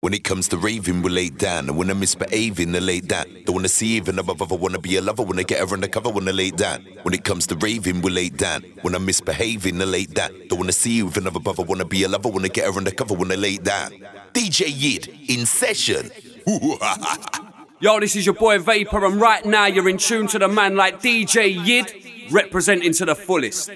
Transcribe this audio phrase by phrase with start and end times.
[0.00, 1.68] When it comes to raving, we're laid down.
[1.68, 3.26] And when I'm misbehaving, they're laid down.
[3.44, 5.24] Don't wanna see even above other, wanna be a lover.
[5.24, 6.86] When I get her undercover, wanna lay down.
[7.02, 8.62] When it comes to raving, we're laid down.
[8.82, 10.30] When I'm misbehaving, they're laid down.
[10.46, 12.28] Don't wanna see even above, I wanna be a lover.
[12.28, 13.90] When I get her undercover, when I lay down.
[14.34, 16.12] DJ Yid in session.
[17.80, 20.76] Yo, this is your boy Vapor, and right now you're in tune to the man
[20.76, 23.68] like DJ Yid, representing to the fullest.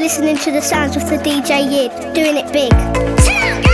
[0.00, 3.69] Listening to the sounds of the DJ Yid, doing it big.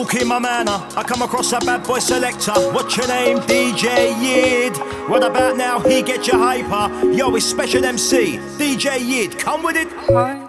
[0.00, 2.52] Walk in my manor, I come across a bad boy selector.
[2.72, 3.38] What's your name?
[3.40, 4.76] DJ Yid.
[5.10, 5.78] What about now?
[5.80, 7.12] He get you hyper.
[7.12, 8.38] Yo, it's special MC.
[8.56, 9.88] DJ Yid, come with it.
[9.92, 10.39] Heart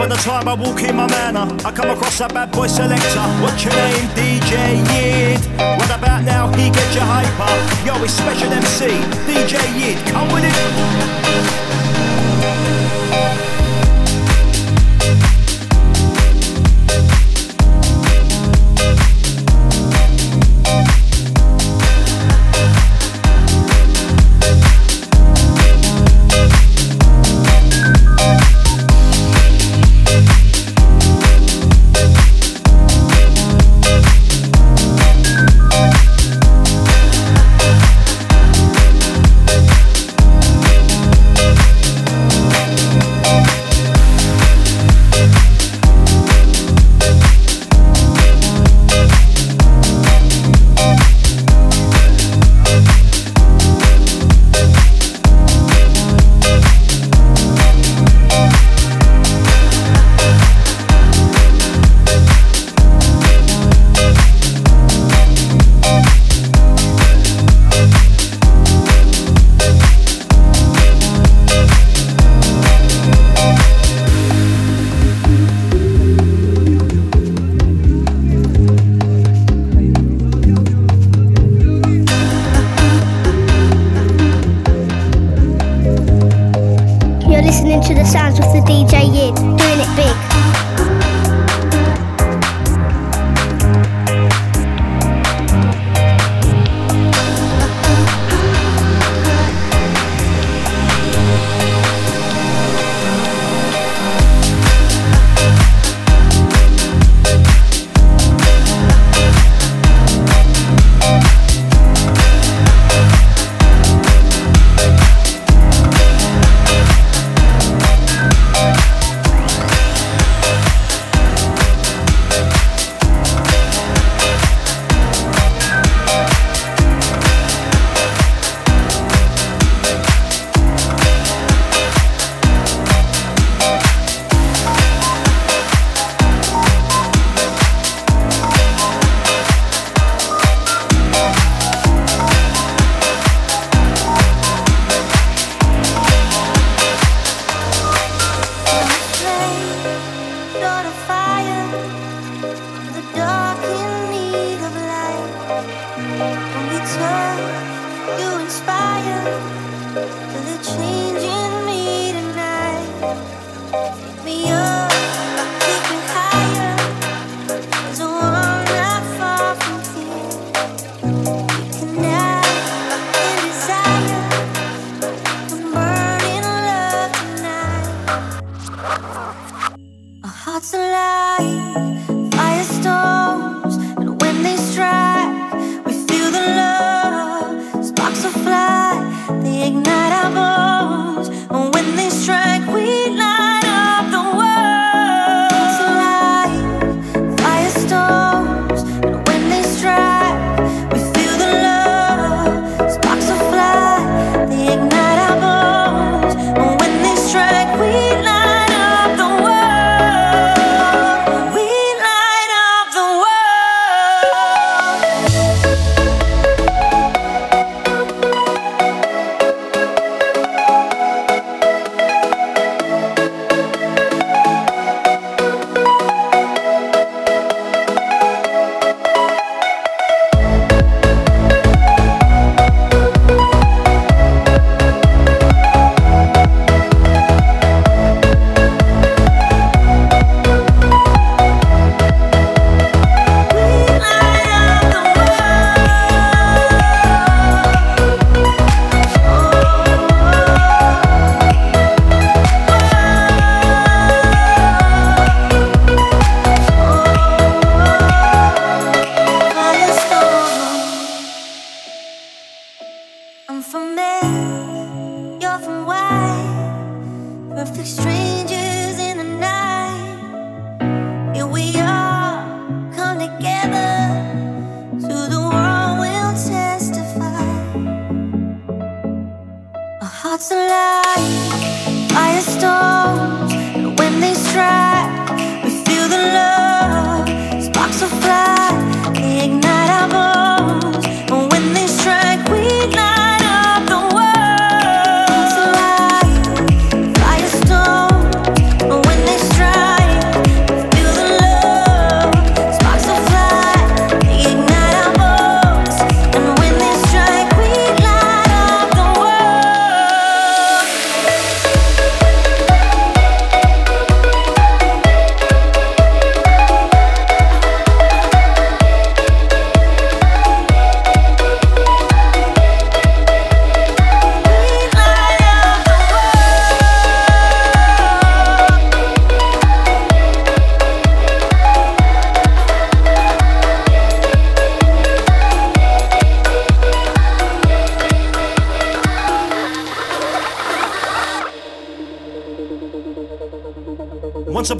[0.00, 1.46] By the time I walk in my manner.
[1.62, 3.20] I come across a bad boy selector.
[3.42, 5.40] What's your name, DJ Yid?
[5.78, 6.48] What about now?
[6.56, 7.52] He get you hyper.
[7.84, 8.86] Yo, it's special MC,
[9.28, 9.98] DJ Yid.
[10.06, 11.50] Come with it.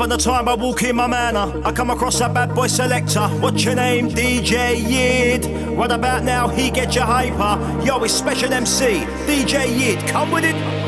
[0.01, 1.61] Once upon a time, I walk in my manner.
[1.63, 3.29] I come across a bad boy selector.
[3.43, 4.09] What's your name?
[4.09, 5.77] DJ Yid.
[5.77, 6.49] What about now?
[6.49, 7.61] He get you hyper.
[7.85, 9.05] Yo, it's special MC.
[9.27, 10.09] DJ Yid.
[10.09, 10.80] Come with it.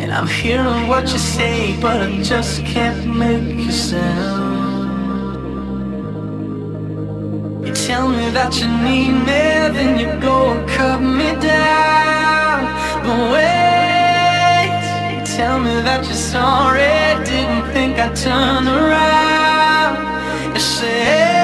[0.00, 4.88] And I'm hearing what you say, but I just can't make a sound.
[7.64, 9.44] You tell me that you need me,
[9.76, 12.58] then you go and cut me down.
[13.04, 14.70] But wait,
[15.14, 16.92] you tell me that you're sorry,
[17.24, 19.94] didn't think I'd turn around.
[20.54, 21.37] You say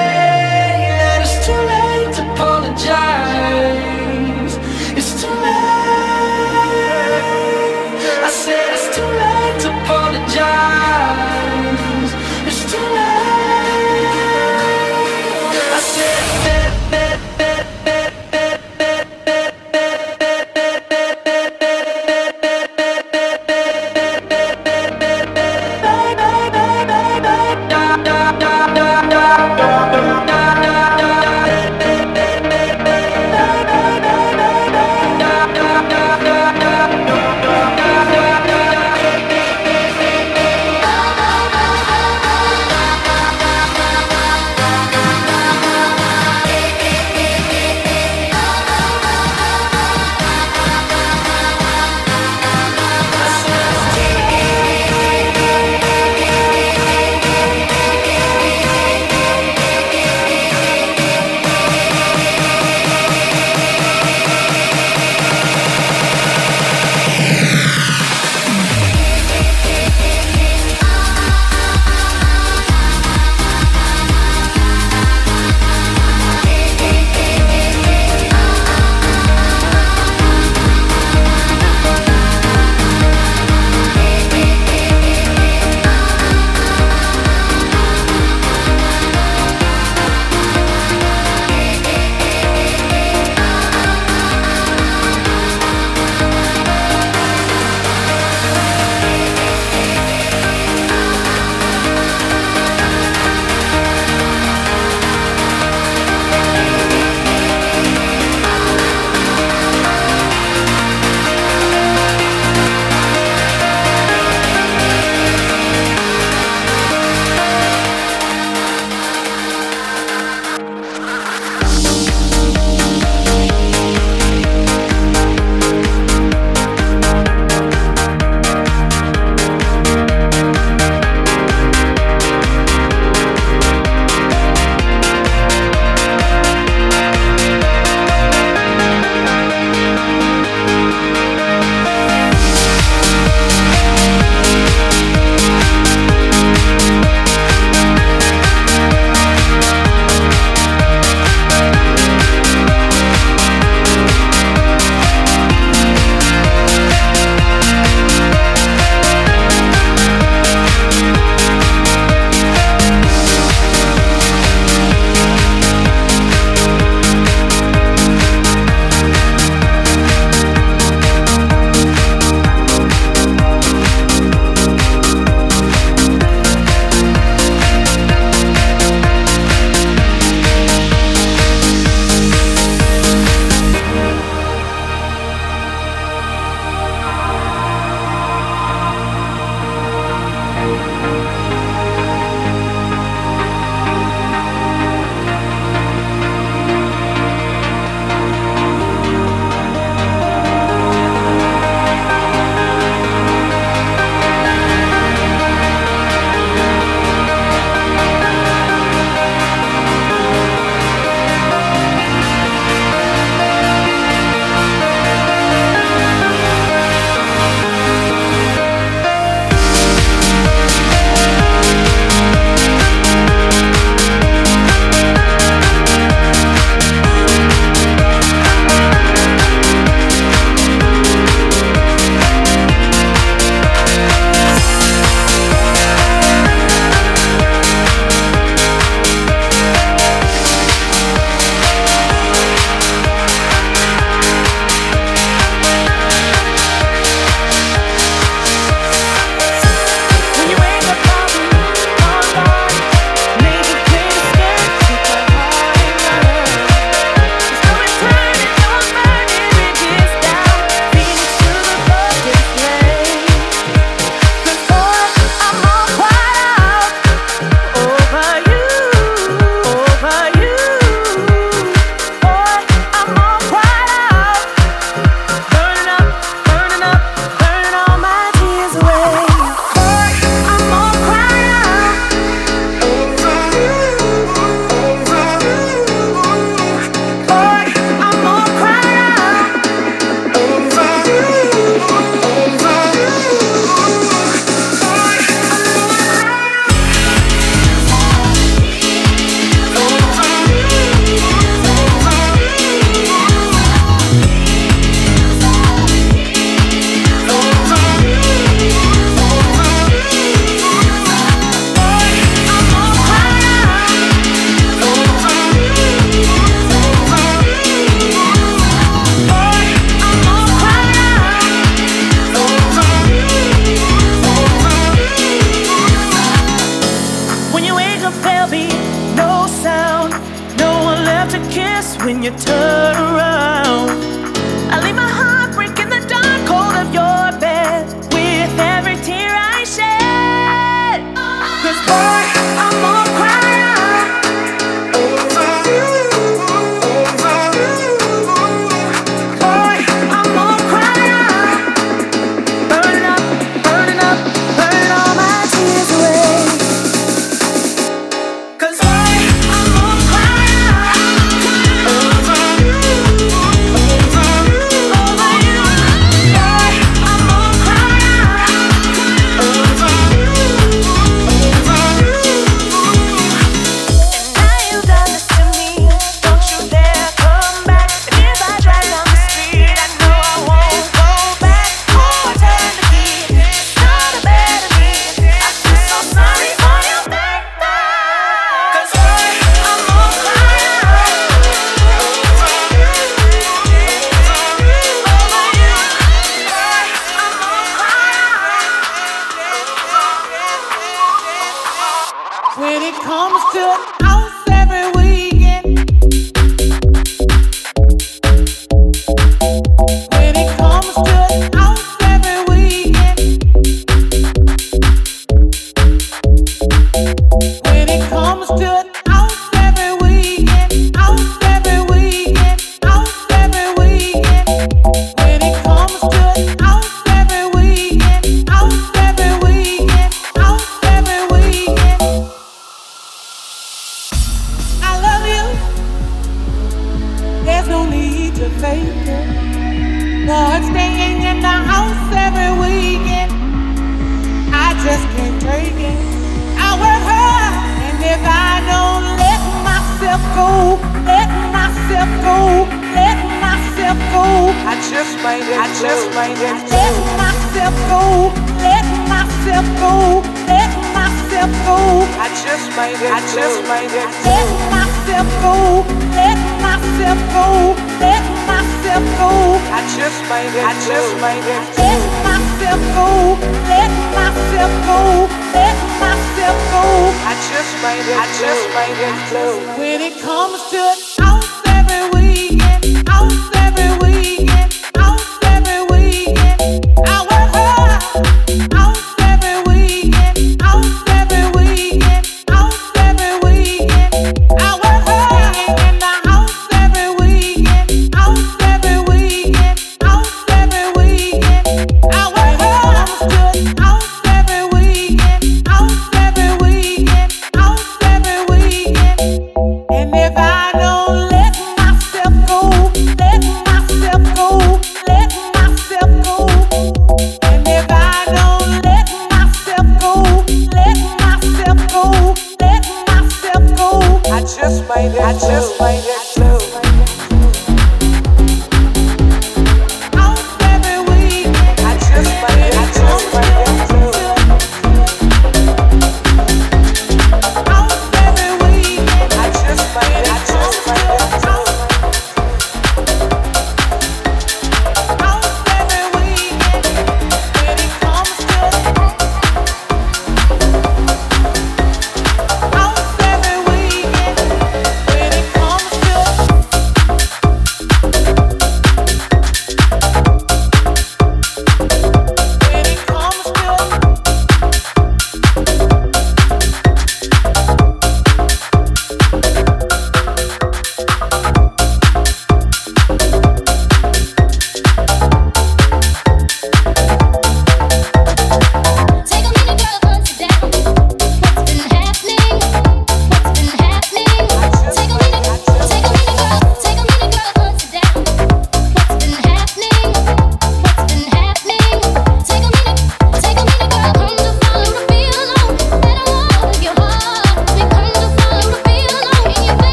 [403.57, 403.94] it comes to house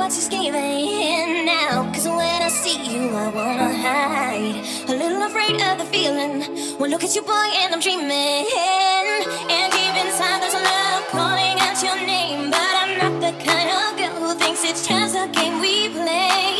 [0.00, 1.84] what she's giving now.
[1.92, 4.64] Cause when I see you, I wanna hide.
[4.88, 6.40] A little afraid of the feeling.
[6.78, 8.46] Well, look at you, boy, and I'm dreaming.
[9.54, 12.50] And deep inside, there's a love calling out your name.
[12.50, 16.59] But I'm not the kind of girl who thinks it's just a game we play.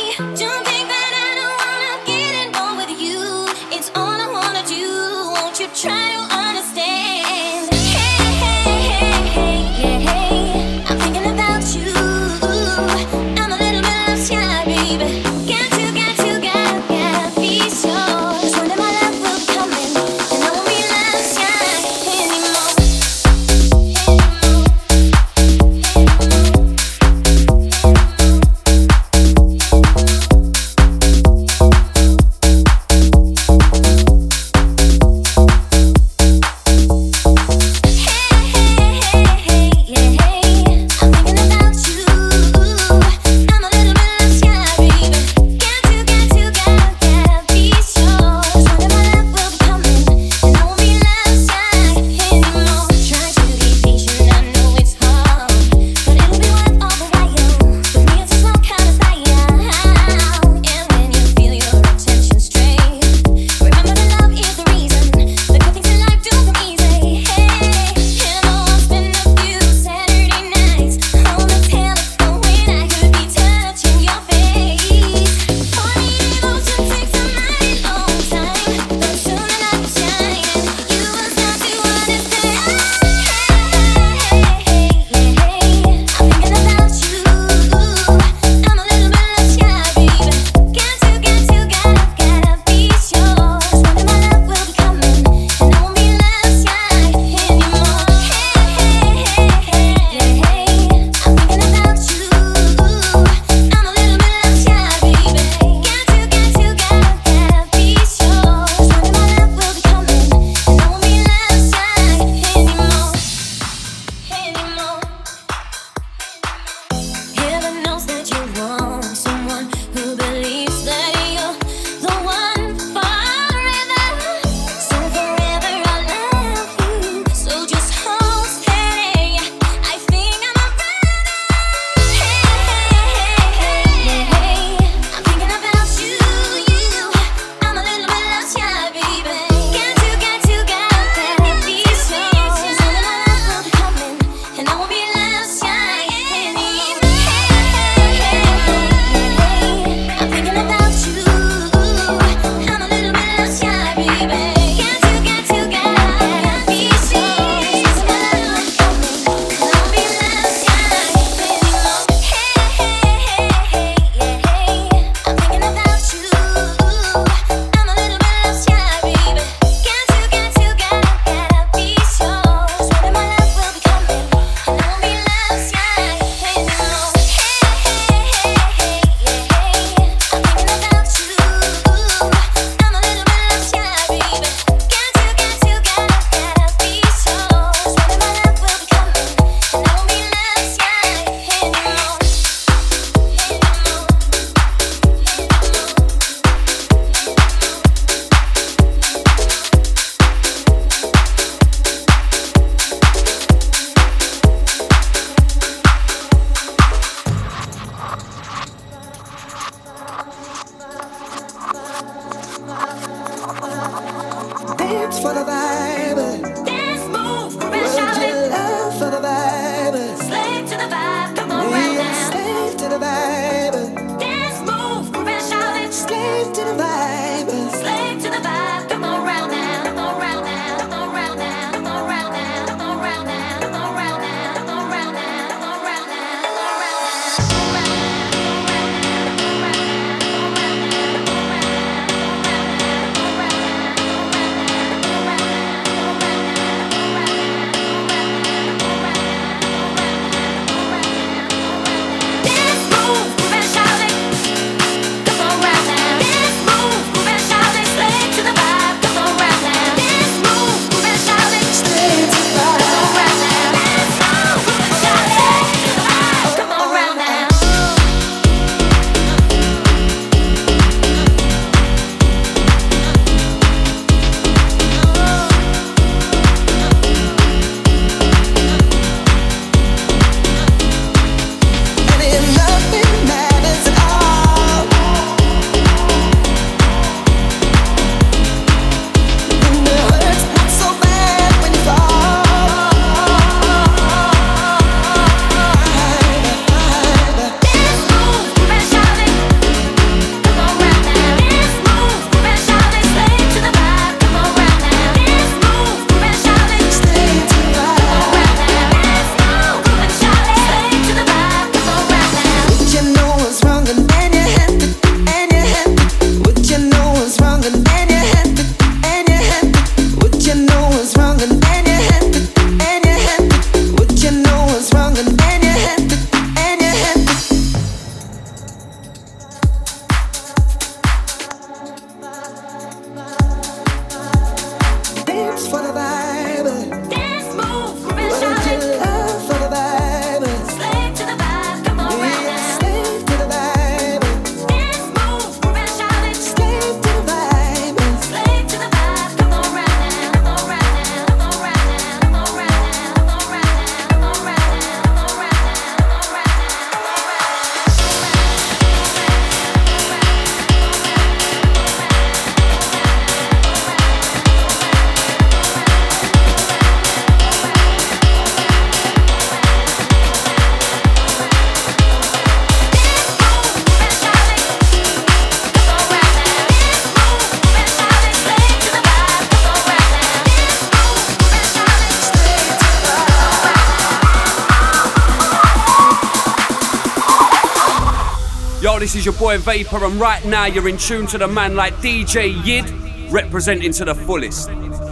[389.01, 391.91] This is your boy Vapor, and right now you're in tune to the man like
[391.95, 392.87] DJ Yid,
[393.31, 394.69] representing to the fullest.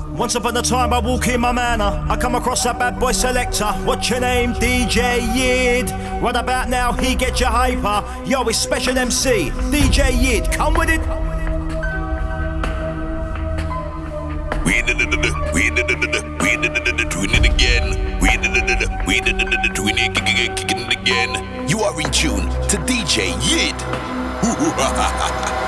[0.10, 2.06] Once upon a time, I walk in my manor.
[2.08, 3.66] I come across a bad boy selector.
[3.86, 4.54] What's your name?
[4.54, 5.90] DJ Yid.
[6.22, 8.06] Right about now, he get you hyper.
[8.30, 9.50] Yo, it's special MC.
[9.72, 11.29] DJ Yid, come with it.
[15.10, 16.00] Did it, we did it,
[16.42, 18.20] we did it, doing it again.
[18.22, 20.16] We did it, we did it, doing it,
[20.56, 21.68] kicking it again.
[21.68, 23.76] You are in tune to DJ Yid.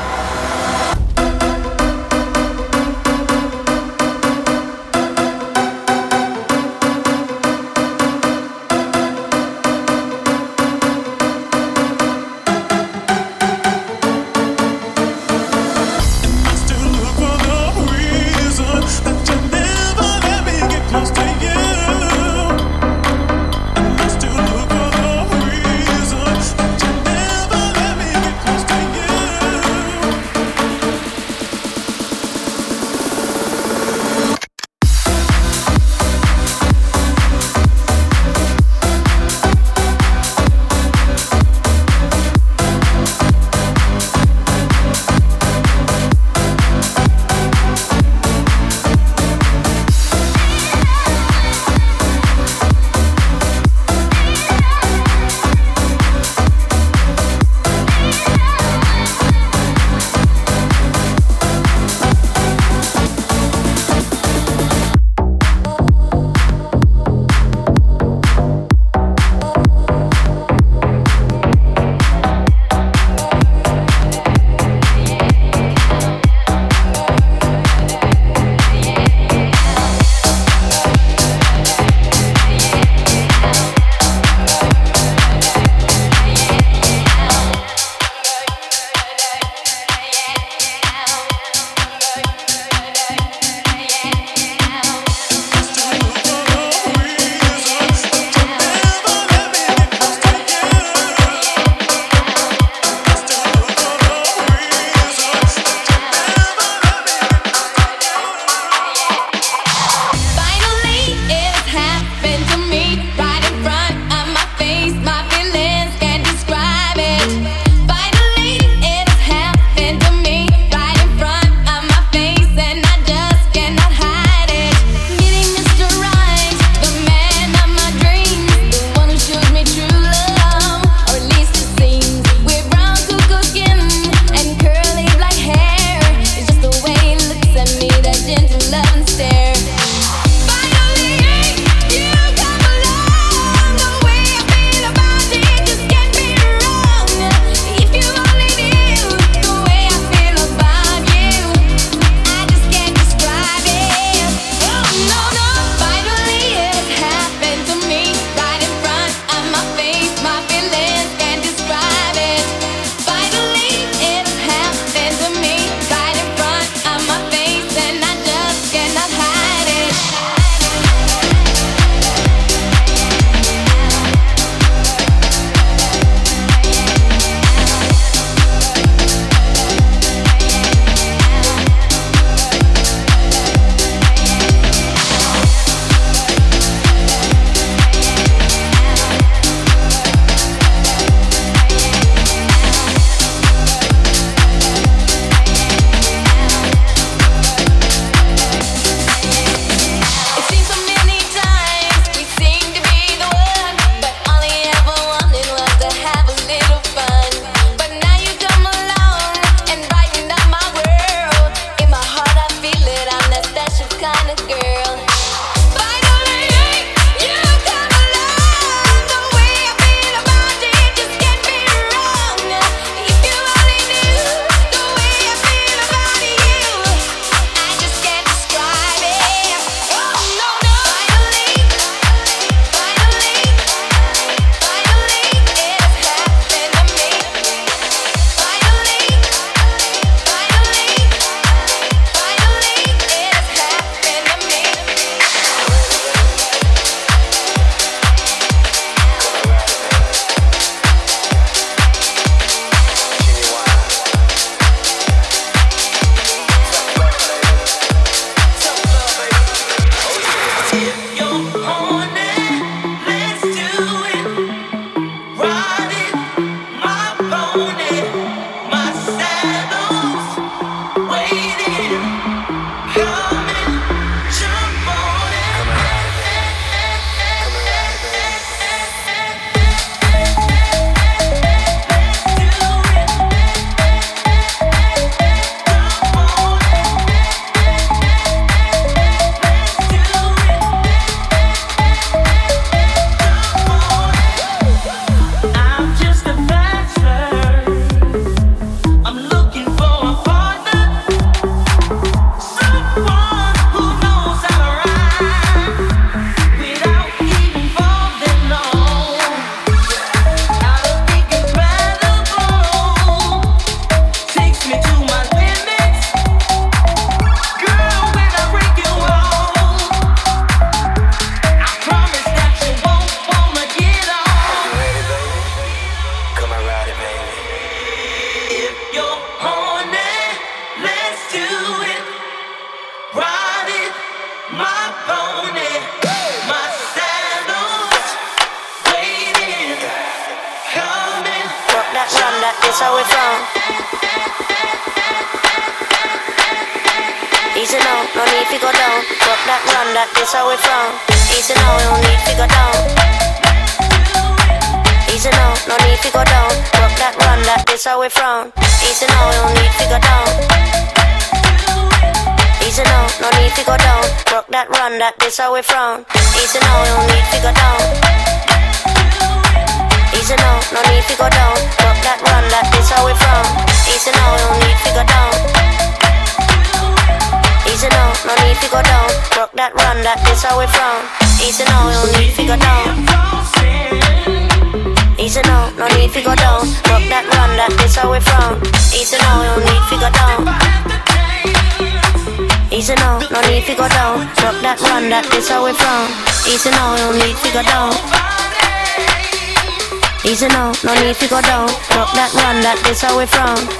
[402.87, 403.76] this how we from.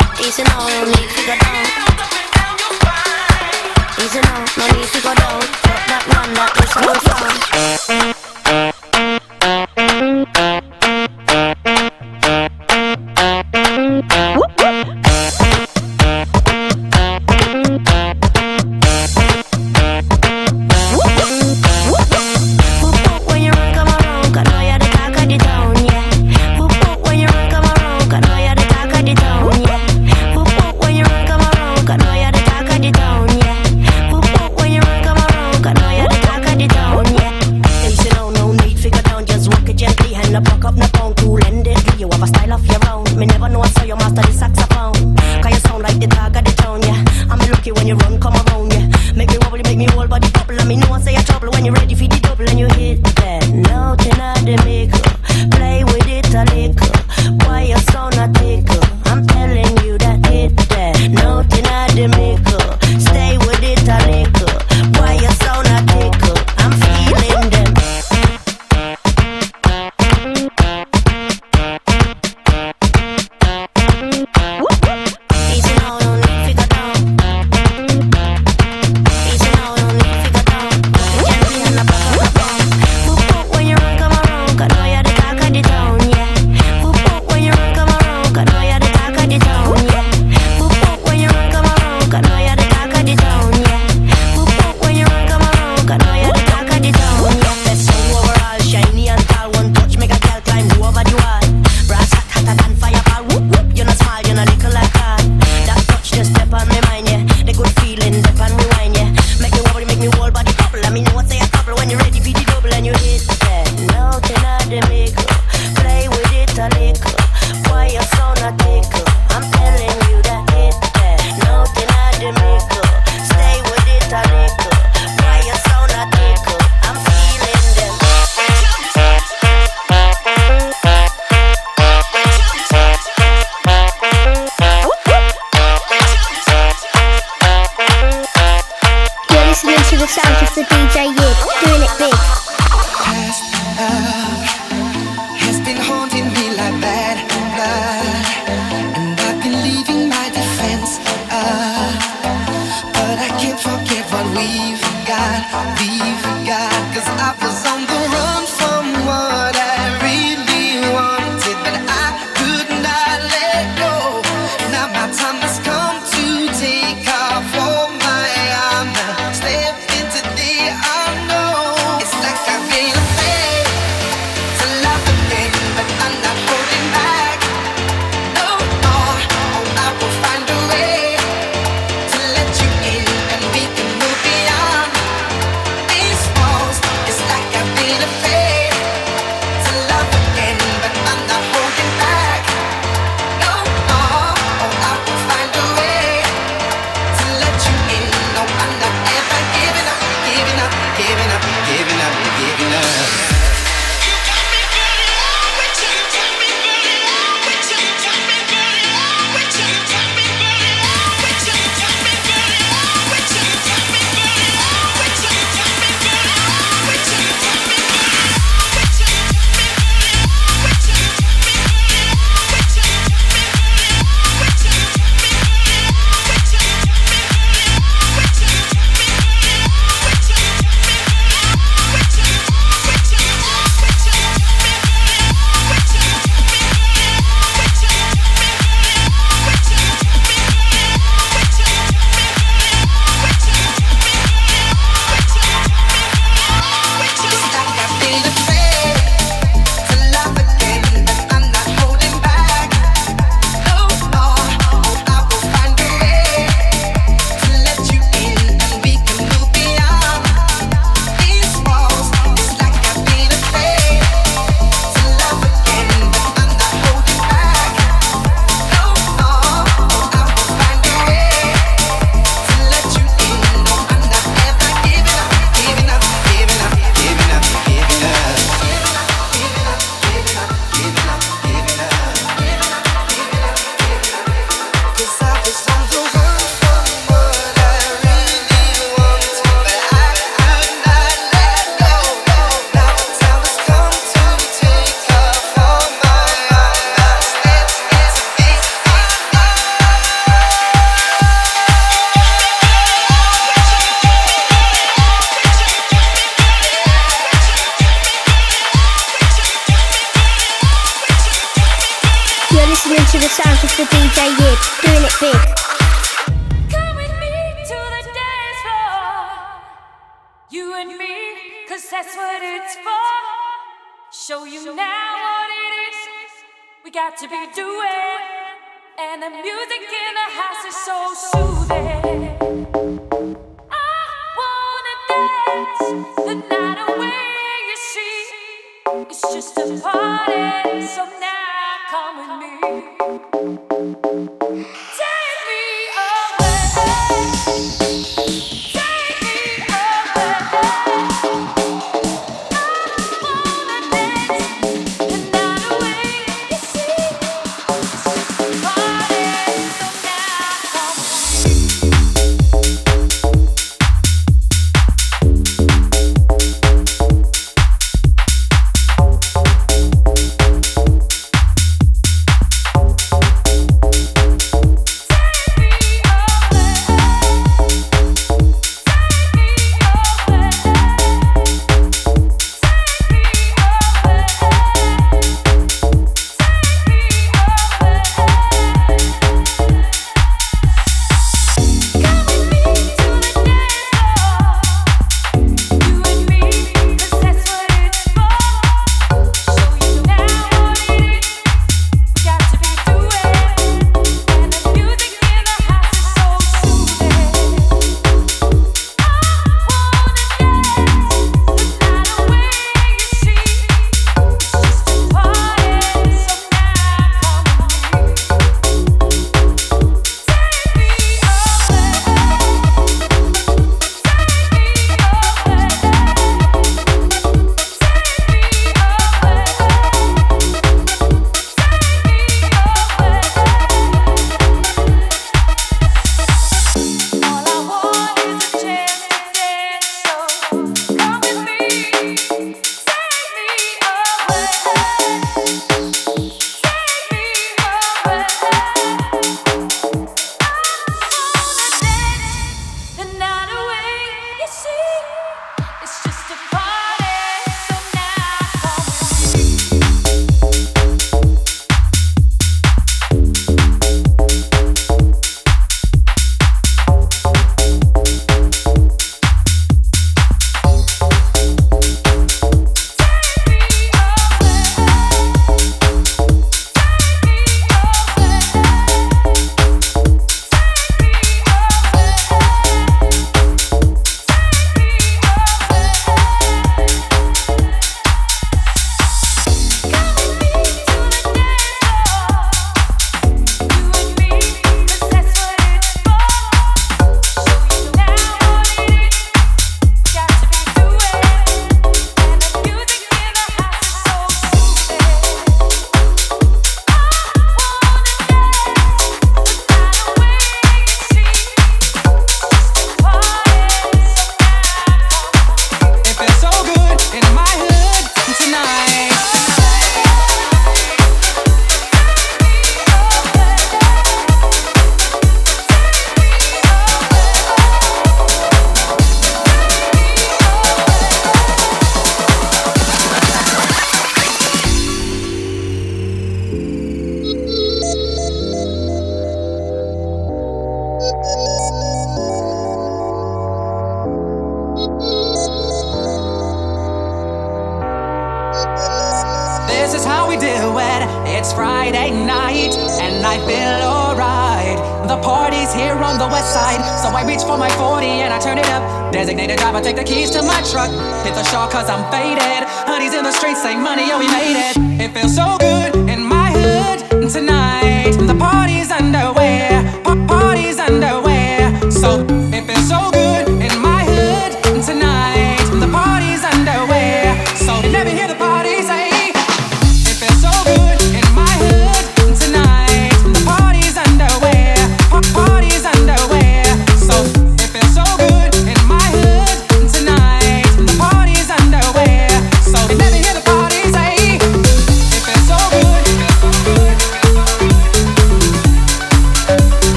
[339.38, 342.77] Just a party, so now come with me.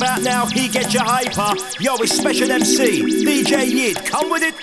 [0.00, 1.54] about now, he gets you hyper.
[1.78, 4.54] Yo, it's Special MC, DJ Yid, come with it.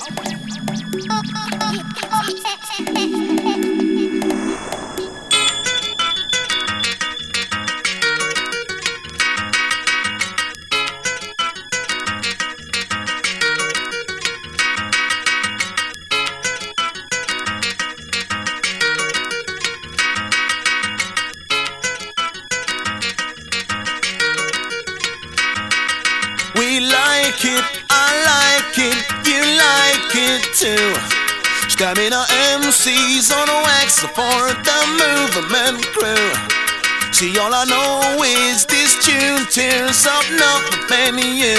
[38.15, 41.57] Is this tune tears up nothing man you.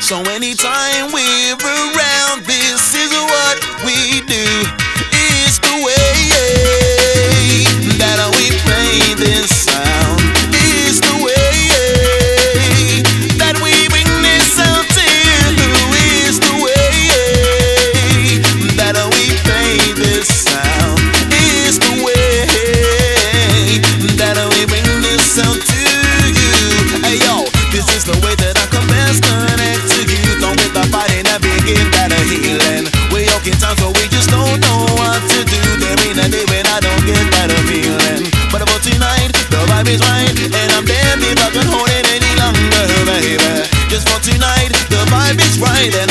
[0.00, 4.87] So anytime we're around, this is what we do.
[45.78, 46.07] behind and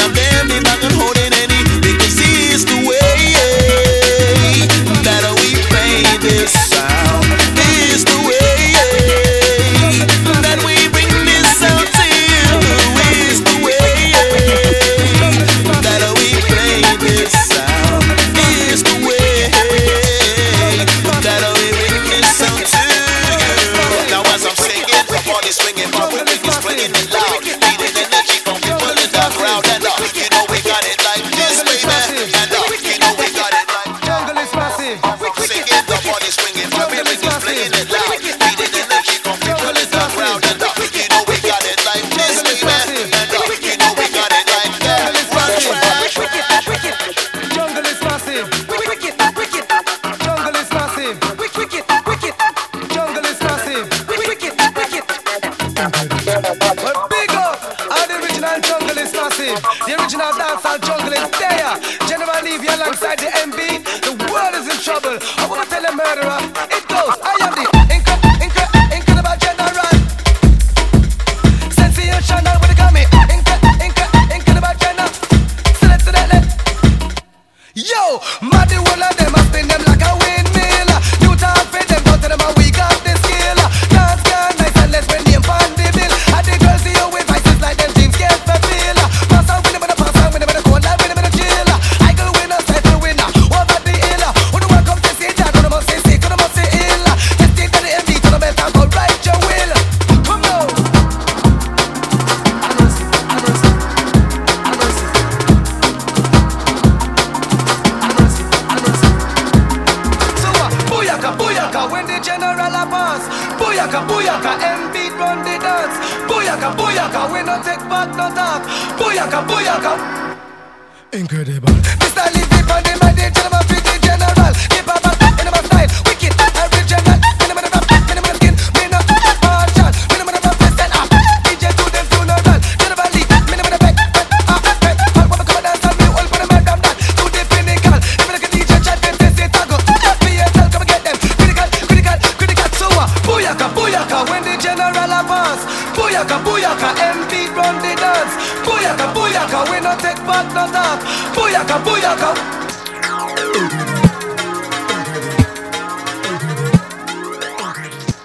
[151.80, 152.58] booyaka.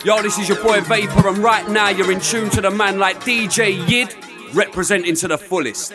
[0.04, 2.98] Yo, this is your boy Vapor, and right now you're in tune to the man
[2.98, 4.14] like DJ Yid,
[4.52, 5.92] representing to the fullest.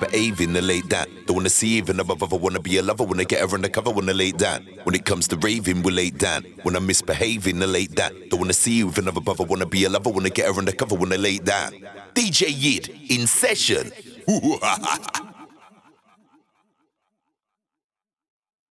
[0.00, 1.06] Misbehaving, they're laid down.
[1.26, 3.04] Don't wanna see even above, I wanna be a lover.
[3.04, 4.66] wanna get her undercover, when I lay down.
[4.84, 6.44] When it comes to raving, we're laid down.
[6.62, 8.12] When I'm misbehaving, they're laid down.
[8.28, 10.10] Don't wanna see even above, I wanna be a lover.
[10.10, 11.72] wanna get her undercover, when I lay down.
[12.14, 13.90] DJ Yid in session.